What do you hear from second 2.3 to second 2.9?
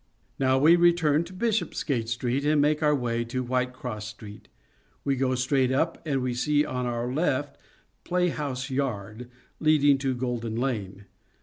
and make